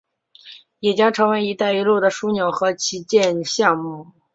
[0.79, 4.07] 也将成为一带一路的枢纽和旗舰项目。